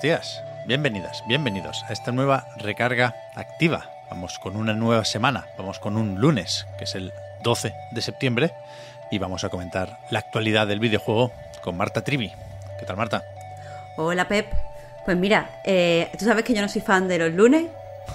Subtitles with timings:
[0.00, 3.90] Buenos días, bienvenidas, bienvenidos a esta nueva recarga activa.
[4.08, 7.12] Vamos con una nueva semana, vamos con un lunes, que es el
[7.42, 8.52] 12 de septiembre,
[9.10, 12.32] y vamos a comentar la actualidad del videojuego con Marta Trivi.
[12.78, 13.24] ¿Qué tal, Marta?
[13.96, 14.46] Hola Pep.
[15.04, 17.66] Pues mira, eh, tú sabes que yo no soy fan de los lunes,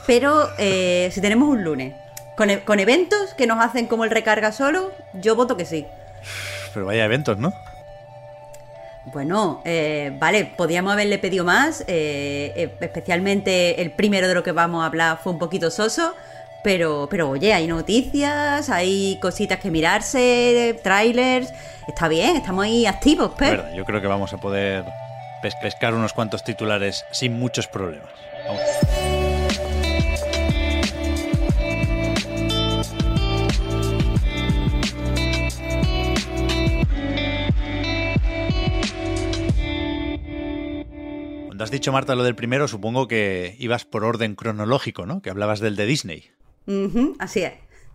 [0.07, 1.95] pero eh, si tenemos un lunes
[2.37, 5.85] con, e- con eventos que nos hacen como el recarga solo, yo voto que sí.
[6.73, 7.53] Pero vaya eventos, ¿no?
[9.05, 14.53] Bueno, eh, vale, podíamos haberle pedido más, eh, eh, especialmente el primero de lo que
[14.53, 16.13] vamos a hablar fue un poquito soso,
[16.63, 21.51] pero, pero oye, hay noticias, hay cositas que mirarse, trailers,
[21.85, 24.85] está bien, estamos ahí activos, verdad, yo creo que vamos a poder
[25.41, 28.09] pes- pescar unos cuantos titulares sin muchos problemas.
[28.47, 28.61] Vamos.
[41.73, 45.21] Dicho, Marta, lo del primero, supongo que ibas por orden cronológico, ¿no?
[45.21, 46.31] Que hablabas del de Disney.
[47.19, 47.53] Así es.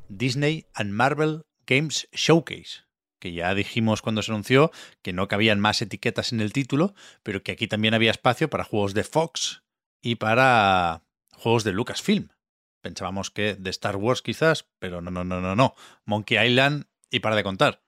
[0.08, 2.84] Disney and Marvel Games Showcase,
[3.18, 4.70] que ya dijimos cuando se anunció
[5.02, 8.64] que no cabían más etiquetas en el título, pero que aquí también había espacio para
[8.64, 9.62] juegos de Fox
[10.02, 11.02] y para
[11.34, 12.28] juegos de Lucasfilm.
[12.80, 15.74] Pensábamos que de Star Wars quizás, pero no, no, no, no, no.
[16.04, 17.82] Monkey Island y para de contar.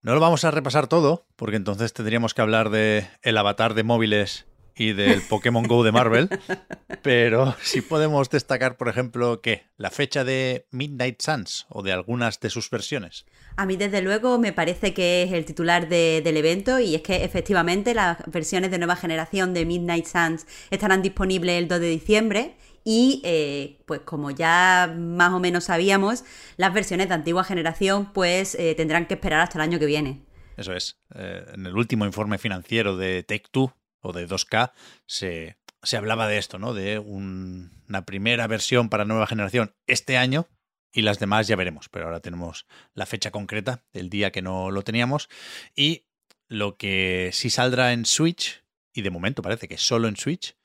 [0.00, 3.82] No lo vamos a repasar todo, porque entonces tendríamos que hablar de el avatar de
[3.82, 4.46] móviles
[4.78, 6.28] y del Pokémon Go de Marvel,
[7.02, 12.40] pero sí podemos destacar, por ejemplo, que la fecha de Midnight Suns o de algunas
[12.40, 13.26] de sus versiones.
[13.56, 17.02] A mí, desde luego, me parece que es el titular de- del evento y es
[17.02, 21.88] que efectivamente las versiones de nueva generación de Midnight Suns estarán disponibles el 2 de
[21.88, 26.24] diciembre y, eh, pues como ya más o menos sabíamos,
[26.56, 30.22] las versiones de antigua generación pues eh, tendrán que esperar hasta el año que viene.
[30.56, 30.96] Eso es.
[31.14, 34.72] eh, en el último informe financiero de Take-Two o de 2K
[35.06, 36.74] se, se hablaba de esto, ¿no?
[36.74, 40.46] De un- una primera versión para nueva generación este año
[40.92, 41.88] y las demás ya veremos.
[41.88, 45.28] Pero ahora tenemos la fecha concreta, el día que no lo teníamos.
[45.76, 46.06] Y
[46.48, 48.64] lo que sí saldrá en Switch,
[48.94, 50.56] y de momento parece que solo en Switch,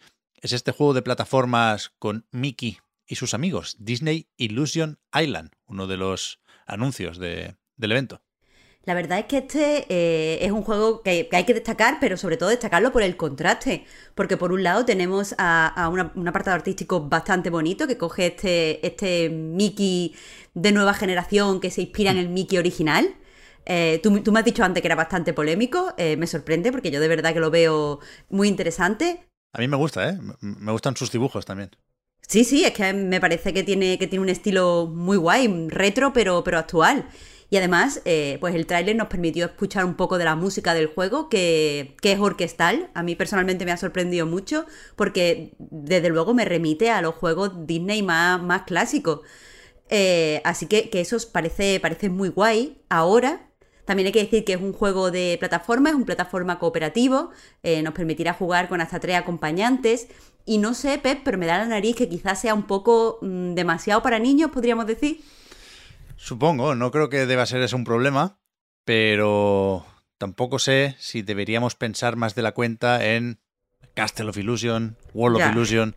[0.42, 5.98] es este juego de plataformas con Mickey y sus amigos, Disney Illusion Island, uno de
[5.98, 8.22] los anuncios de- del evento.
[8.86, 12.18] La verdad es que este eh, es un juego que, que hay que destacar, pero
[12.18, 13.86] sobre todo destacarlo por el contraste.
[14.14, 18.28] Porque por un lado tenemos a, a una- un apartado artístico bastante bonito que coge
[18.28, 20.14] este, este Mickey
[20.54, 23.16] de nueva generación que se inspira en el Mickey original.
[23.66, 26.92] Eh, tú, tú me has dicho antes que era bastante polémico, eh, me sorprende porque
[26.92, 29.24] yo de verdad que lo veo muy interesante.
[29.54, 30.20] A mí me gusta, ¿eh?
[30.42, 31.72] Me gustan sus dibujos también.
[32.28, 36.12] Sí, sí, es que me parece que tiene, que tiene un estilo muy guay, retro,
[36.12, 37.08] pero, pero actual.
[37.54, 40.88] Y además, eh, pues el tráiler nos permitió escuchar un poco de la música del
[40.88, 42.90] juego, que, que es orquestal.
[42.96, 44.66] A mí personalmente me ha sorprendido mucho,
[44.96, 49.20] porque desde luego me remite a los juegos Disney más, más clásicos.
[49.90, 52.82] Eh, así que, que eso parece, parece muy guay.
[52.90, 53.52] Ahora,
[53.86, 57.30] también hay que decir que es un juego de plataforma, es un plataforma cooperativo,
[57.62, 60.08] eh, nos permitirá jugar con hasta tres acompañantes.
[60.44, 63.54] Y no sé, Pep, pero me da la nariz que quizás sea un poco mm,
[63.54, 65.22] demasiado para niños, podríamos decir.
[66.16, 68.40] Supongo, no creo que deba ser eso un problema,
[68.86, 69.86] pero
[70.18, 73.40] tampoco sé si deberíamos pensar más de la cuenta en
[73.94, 75.48] Castle of Illusion, World Ya.
[75.50, 75.96] of Illusion.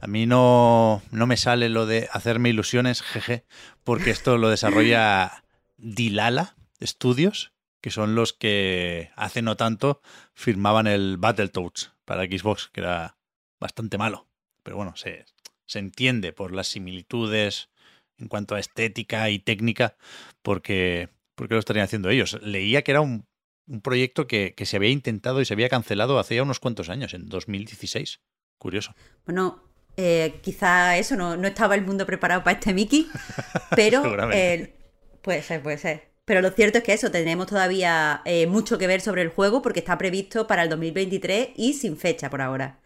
[0.00, 3.44] A mí no, no me sale lo de hacerme ilusiones, jeje,
[3.84, 5.44] porque esto lo desarrolla
[5.76, 10.00] Dilala Studios, que son los que hace no tanto
[10.34, 13.16] firmaban el Battletoads para Xbox, que era
[13.60, 14.28] bastante malo.
[14.62, 15.24] Pero bueno, se,
[15.66, 17.70] se entiende por las similitudes
[18.18, 19.96] en cuanto a estética y técnica,
[20.42, 22.38] porque, porque lo estarían haciendo ellos.
[22.42, 23.26] Leía que era un,
[23.66, 26.88] un proyecto que, que se había intentado y se había cancelado hace ya unos cuantos
[26.88, 28.20] años, en 2016.
[28.58, 28.94] Curioso.
[29.24, 29.62] Bueno,
[29.96, 33.08] eh, quizá eso, no, no estaba el mundo preparado para este Mickey,
[33.76, 34.74] pero eh,
[35.22, 36.08] puede ser, puede ser.
[36.24, 39.62] Pero lo cierto es que eso, tenemos todavía eh, mucho que ver sobre el juego
[39.62, 42.78] porque está previsto para el 2023 y sin fecha por ahora.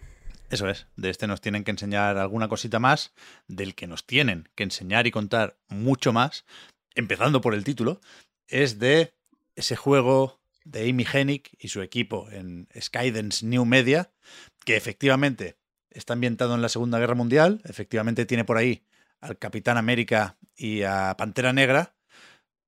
[0.52, 3.14] Eso es, de este nos tienen que enseñar alguna cosita más,
[3.48, 6.44] del que nos tienen que enseñar y contar mucho más,
[6.94, 8.02] empezando por el título,
[8.48, 9.14] es de
[9.56, 14.10] ese juego de Amy Hennig y su equipo en Skydance New Media,
[14.66, 15.56] que efectivamente
[15.88, 18.84] está ambientado en la Segunda Guerra Mundial, efectivamente tiene por ahí
[19.22, 21.94] al Capitán América y a Pantera Negra,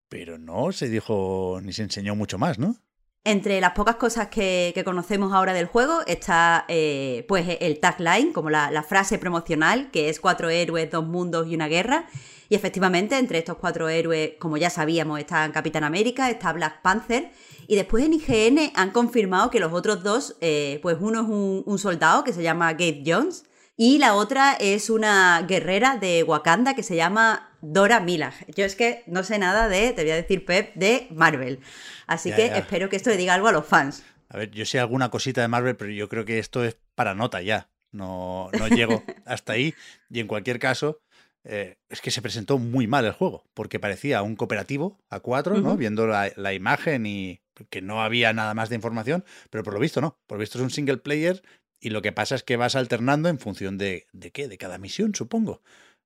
[0.09, 2.79] pero no se dijo ni se enseñó mucho más, ¿no?
[3.27, 8.51] Entre las pocas cosas que, conocemos ahora del juego está eh, pues el tagline, como
[8.51, 12.07] la, la, frase promocional, que es cuatro héroes, dos mundos y una guerra.
[12.51, 17.31] Y efectivamente, entre estos cuatro héroes, como ya sabíamos, están Capitán América, está Black Panther.
[17.67, 21.63] Y después en IGN han confirmado que los otros dos, eh, pues uno es un,
[21.65, 23.45] un soldado que se llama Gabe Jones
[23.77, 28.35] y la otra es una guerrera de Wakanda que se llama Dora Milag.
[28.55, 31.61] Yo es que no sé nada de, te voy a decir Pep, de Marvel.
[32.07, 32.59] Así Ya, que ya.
[32.59, 34.05] espero que esto le diga algo a los fans.
[34.29, 37.15] A ver, yo sé alguna cosita de Marvel, pero yo creo que esto es para
[37.15, 37.69] nota ya.
[37.93, 39.75] No, no llego hasta ahí.
[40.11, 41.01] Y en cualquier caso,
[41.45, 45.61] eh, es que se presentó muy mal el juego, porque parecía un cooperativo a cuatro,
[45.61, 45.77] ¿no?
[45.77, 47.41] Viendo la, la imagen y
[47.71, 50.19] que no había nada más de información, pero por lo visto no.
[50.27, 51.43] Por lo visto es un single player
[51.79, 54.79] y lo que pasa es que vas alternando en función de, de qué, de cada
[54.79, 55.63] misión, supongo,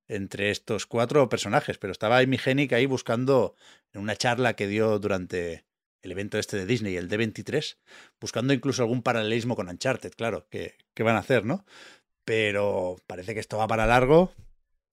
[0.08, 1.78] entre estos cuatro personajes.
[1.78, 3.54] Pero estaba Amy Hennig ahí buscando
[3.92, 5.64] en una charla que dio durante
[6.02, 7.76] el evento este de Disney, el D23,
[8.20, 11.64] buscando incluso algún paralelismo con Uncharted, claro, que, que van a hacer, ¿no?
[12.24, 14.32] Pero parece que esto va para largo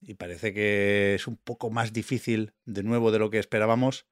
[0.02, 4.06] y parece que es un poco más difícil de nuevo de lo que esperábamos,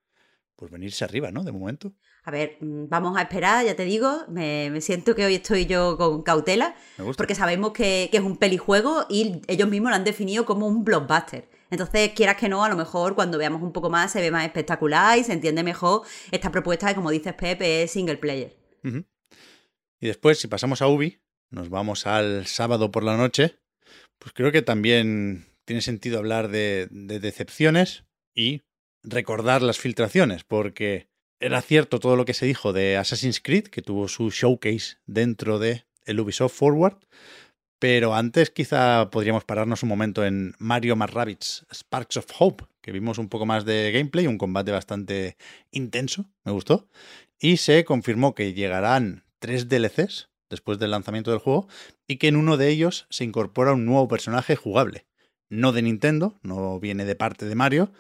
[0.56, 1.44] pues venirse arriba, ¿no?
[1.44, 1.94] De momento.
[2.24, 5.66] A ver, mm, vamos a esperar, ya te digo, me, me siento que hoy estoy
[5.66, 7.18] yo con cautela, Me gusta.
[7.18, 10.84] porque sabemos que, que es un pelijuego y ellos mismos lo han definido como un
[10.84, 11.50] blockbuster.
[11.70, 14.46] Entonces, quieras que no, a lo mejor cuando veamos un poco más se ve más
[14.46, 18.56] espectacular y se entiende mejor esta propuesta que, como dices Pepe, es single player.
[20.00, 23.58] Y después, si pasamos a Ubi, nos vamos al sábado por la noche,
[24.20, 28.04] pues creo que también tiene sentido hablar de, de decepciones
[28.36, 28.62] y
[29.04, 31.08] recordar las filtraciones, porque
[31.40, 35.60] era cierto todo lo que se dijo de Assassin's Creed, que tuvo su showcase dentro
[35.60, 36.98] de el Ubisoft Forward,
[37.80, 42.94] pero antes quizá podríamos pararnos un momento en Mario más Rabbids Sparks of Hope, que
[42.94, 45.36] vimos un poco más de gameplay, un combate bastante
[45.72, 46.88] intenso, me gustó,
[47.40, 51.68] y se confirmó que llegarán tres DLCs después del lanzamiento del juego
[52.08, 55.06] y que en uno de ellos se incorpora un nuevo personaje jugable,
[55.50, 57.92] no de Nintendo, no viene de parte de Mario,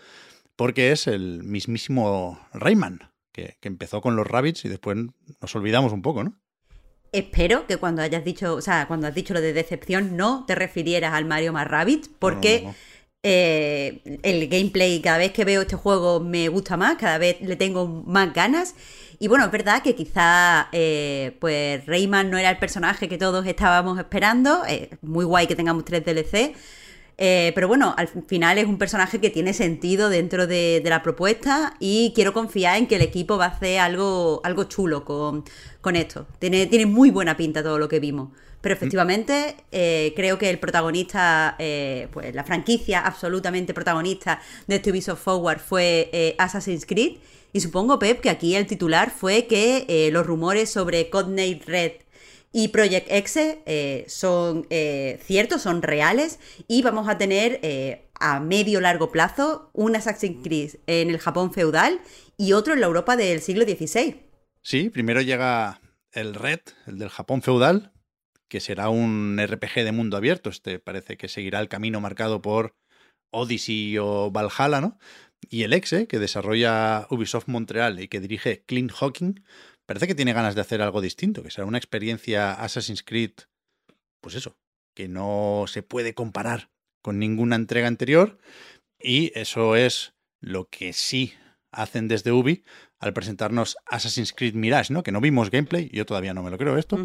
[0.55, 4.97] porque es el mismísimo Rayman, que, que empezó con los Rabbits y después
[5.41, 6.39] nos olvidamos un poco, ¿no?
[7.11, 10.55] Espero que cuando hayas dicho, o sea, cuando has dicho lo de decepción, no te
[10.55, 12.75] refirieras al Mario más Rabbit, porque No, no, no.
[13.21, 17.55] eh, el gameplay, cada vez que veo este juego me gusta más, cada vez le
[17.55, 18.73] tengo más ganas.
[19.19, 23.45] Y bueno, es verdad que quizá eh, pues Rayman no era el personaje que todos
[23.45, 24.63] estábamos esperando.
[24.67, 26.55] eh, muy guay que tengamos tres DLC.
[27.17, 31.01] Eh, pero bueno, al final es un personaje que tiene sentido dentro de, de la
[31.03, 35.43] propuesta y quiero confiar en que el equipo va a hacer algo, algo chulo con,
[35.81, 36.27] con esto.
[36.39, 38.29] Tiene, tiene muy buena pinta todo lo que vimos.
[38.61, 44.89] Pero efectivamente, eh, creo que el protagonista, eh, pues la franquicia absolutamente protagonista de este
[44.91, 47.17] Ubisoft Forward fue eh, Assassin's Creed.
[47.51, 51.91] Y supongo, Pep, que aquí el titular fue que eh, los rumores sobre Codename Red
[52.53, 58.39] y Project X eh, son eh, ciertos, son reales y vamos a tener eh, a
[58.39, 61.99] medio largo plazo un Assassin's Creed en el Japón feudal
[62.37, 64.21] y otro en la Europa del siglo XVI.
[64.61, 67.91] Sí, primero llega el Red, el del Japón feudal,
[68.47, 70.51] que será un RPG de mundo abierto.
[70.51, 72.75] Este parece que seguirá el camino marcado por
[73.31, 74.99] Odyssey o Valhalla, ¿no?
[75.49, 79.43] Y el Exe, que desarrolla Ubisoft Montreal y que dirige Clint Hawking,
[79.85, 83.31] parece que tiene ganas de hacer algo distinto, que será una experiencia Assassin's Creed,
[84.21, 84.57] pues eso,
[84.93, 86.69] que no se puede comparar
[87.01, 88.37] con ninguna entrega anterior.
[88.99, 91.33] Y eso es lo que sí
[91.71, 92.63] hacen desde Ubi
[92.99, 95.03] al presentarnos Assassin's Creed Mirage, ¿no?
[95.03, 96.97] Que no vimos gameplay, yo todavía no me lo creo esto,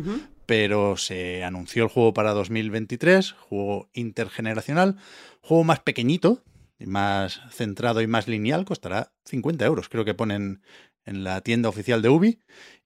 [0.46, 4.96] pero se anunció el juego para 2023, juego intergeneracional,
[5.40, 6.44] juego más pequeñito,
[6.78, 10.62] y más centrado y más lineal, costará 50 euros, creo que ponen
[11.08, 12.38] en la tienda oficial de Ubi,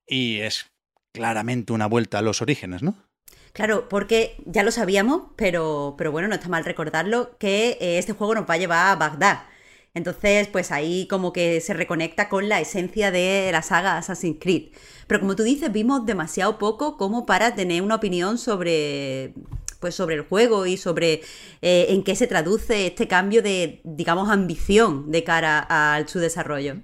[0.06, 0.70] y es
[1.12, 2.94] claramente una vuelta a los orígenes, ¿no?
[3.52, 8.12] Claro, porque ya lo sabíamos, pero, pero bueno, no está mal recordarlo, que eh, este
[8.14, 9.42] juego nos va a llevar a Bagdad.
[9.94, 14.72] Entonces, pues ahí como que se reconecta con la esencia de la saga Assassin's Creed.
[15.06, 19.34] Pero como tú dices, vimos demasiado poco como para tener una opinión sobre,
[19.80, 21.20] pues sobre el juego y sobre
[21.60, 26.76] eh, en qué se traduce este cambio de, digamos, ambición de cara a su desarrollo.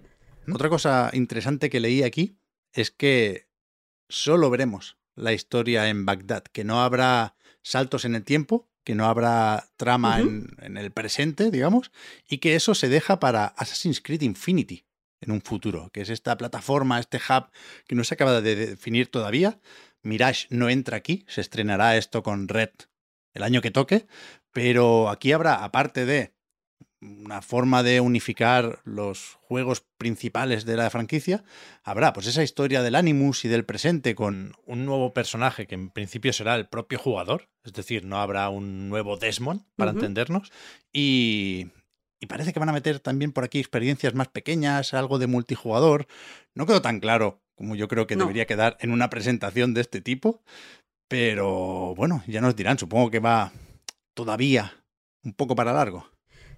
[0.53, 2.39] Otra cosa interesante que leí aquí
[2.73, 3.49] es que
[4.09, 9.07] solo veremos la historia en Bagdad, que no habrá saltos en el tiempo, que no
[9.07, 11.91] habrá trama en el presente, digamos,
[12.29, 14.87] y que eso se deja para Assassin's Creed Infinity,
[15.21, 17.51] en un futuro, que es esta plataforma, este hub
[17.87, 19.61] que no se acaba de definir todavía.
[20.03, 22.71] Mirage no entra aquí, se estrenará esto con Red
[23.35, 24.07] el año que toque,
[24.53, 26.33] pero aquí habrá, aparte de
[27.01, 31.45] una forma de unificar los juegos principales de la franquicia,
[31.85, 35.91] habrá pues esa historia del Animus y del presente con un nuevo personaje que en
[35.91, 40.51] principio será el propio jugador, es decir, no habrá un nuevo Desmond para entendernos,
[40.93, 41.69] y,
[42.19, 46.07] y parece que van a meter también por aquí experiencias más pequeñas, algo de multijugador.
[46.55, 48.25] No quedó tan claro como yo creo que No.
[48.25, 50.43] debería quedar en una presentación de este tipo,
[51.09, 53.53] pero bueno, ya nos dirán, supongo que va
[54.15, 54.75] todavía
[55.25, 56.09] un poco para largo.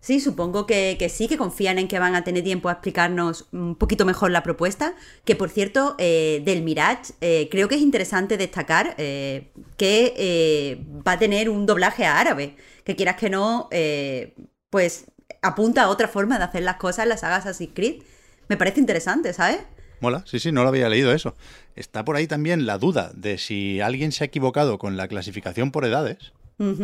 [0.00, 3.74] Sí, supongo que, sí, que confían en que van a tener tiempo a explicarnos un
[3.76, 4.94] poquito mejor la propuesta.
[5.26, 10.82] Que por cierto, eh, del Mirage, eh, creo que es interesante destacar eh, que eh,
[11.06, 12.56] va a tener un doblaje a árabe.
[12.84, 14.34] Que quieras que no, eh,
[14.70, 15.04] pues
[15.42, 18.02] apunta a otra forma de hacer las cosas en la saga Assassin's Creed.
[18.48, 19.58] Me parece interesante, ¿sabes?
[20.00, 21.36] Mola, sí, sí, no lo había leído eso.
[21.76, 25.72] Está por ahí también la duda de si alguien se ha equivocado con la clasificación
[25.72, 26.32] por edades,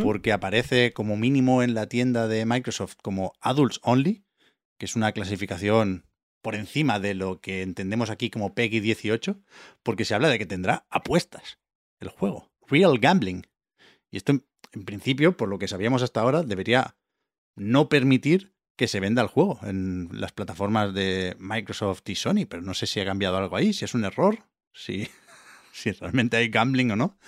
[0.02, 4.24] porque aparece como mínimo en la tienda de Microsoft como Adults Only,
[4.78, 6.06] que es una clasificación
[6.40, 9.38] por encima de lo que entendemos aquí como PEGI 18,
[9.82, 11.58] porque se habla de que tendrá apuestas
[12.00, 13.46] el juego, real gambling.
[14.10, 14.32] Y esto,
[14.72, 16.96] en, principio, por lo que sabíamos hasta ahora, debería
[17.54, 22.62] no permitir que se venda el juego en las plataformas de Microsoft y Sony, pero
[22.62, 24.38] no sé si ha cambiado algo ahí, si es un error,
[24.72, 25.08] si,
[25.72, 27.18] si realmente hay gambling o no,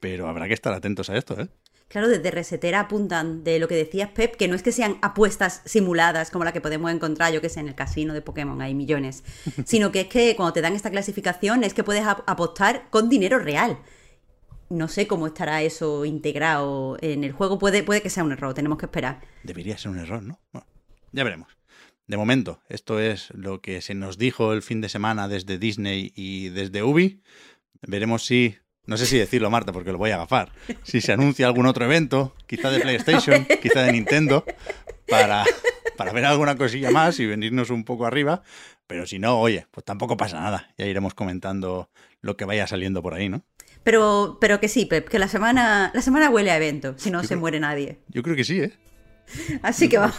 [0.00, 1.48] pero habrá que estar atentos a esto, ¿eh?
[1.94, 5.62] Claro, desde Resetera apuntan de lo que decías, Pep, que no es que sean apuestas
[5.64, 8.74] simuladas como la que podemos encontrar, yo que sé, en el casino de Pokémon, hay
[8.74, 9.22] millones,
[9.64, 13.08] sino que es que cuando te dan esta clasificación es que puedes ap- apostar con
[13.08, 13.78] dinero real.
[14.70, 18.54] No sé cómo estará eso integrado en el juego, puede, puede que sea un error,
[18.54, 19.20] tenemos que esperar.
[19.44, 20.40] Debería ser un error, ¿no?
[20.52, 20.66] Bueno,
[21.12, 21.56] ya veremos.
[22.08, 26.12] De momento, esto es lo que se nos dijo el fin de semana desde Disney
[26.16, 27.22] y desde Ubi.
[27.82, 31.46] Veremos si, no sé si decirlo, Marta, porque lo voy a agafar, si se anuncia
[31.46, 34.44] algún otro evento, quizá de PlayStation, quizá de Nintendo,
[35.08, 35.44] para,
[35.96, 38.42] para ver alguna cosilla más y venirnos un poco arriba.
[38.86, 40.68] Pero si no, oye, pues tampoco pasa nada.
[40.76, 41.88] Ya iremos comentando
[42.20, 43.42] lo que vaya saliendo por ahí, ¿no?
[43.82, 47.22] Pero, pero que sí, Pep, que la semana, la semana huele a evento, si no
[47.22, 48.00] se creo- muere nadie.
[48.08, 48.72] Yo creo que sí, ¿eh?
[49.62, 50.16] Así que vamos.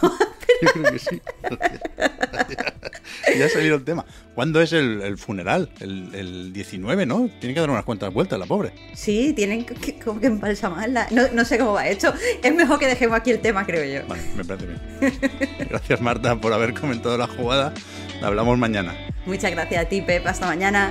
[0.62, 1.20] Yo creo que sí.
[3.38, 4.04] ya ha salido el tema.
[4.34, 5.70] ¿Cuándo es el, el funeral?
[5.80, 7.30] El, el 19, ¿no?
[7.40, 8.72] Tiene que dar unas cuantas vueltas, la pobre.
[8.94, 11.08] Sí, tienen que, como que embalsamarla.
[11.10, 12.12] No, no sé cómo va esto.
[12.42, 14.06] Es mejor que dejemos aquí el tema, creo yo.
[14.08, 14.80] Vale, me parece bien.
[15.68, 17.72] Gracias, Marta, por haber comentado la jugada.
[18.22, 18.94] Hablamos mañana.
[19.26, 20.26] Muchas gracias a ti, Pep.
[20.26, 20.90] Hasta mañana.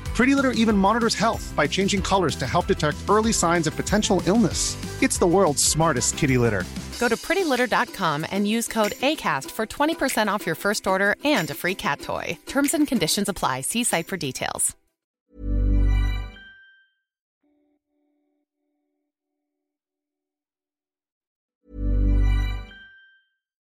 [0.21, 4.21] Pretty Litter even monitors health by changing colors to help detect early signs of potential
[4.27, 4.77] illness.
[5.01, 6.63] It's the world's smartest kitty litter.
[6.99, 11.55] Go to prettylitter.com and use code ACAST for 20% off your first order and a
[11.55, 12.37] free cat toy.
[12.45, 13.61] Terms and conditions apply.
[13.61, 14.75] See site for details.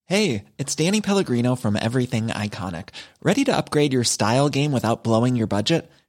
[0.05, 2.89] Hey, it's Danny Pellegrino from Everything Iconic.
[3.23, 5.89] Ready to upgrade your style game without blowing your budget?